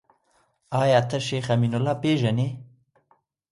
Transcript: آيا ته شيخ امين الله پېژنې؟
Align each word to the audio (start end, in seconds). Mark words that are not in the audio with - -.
آيا 0.81 0.99
ته 1.09 1.17
شيخ 1.27 1.45
امين 1.55 1.73
الله 1.77 1.93
پېژنې؟ 2.01 2.47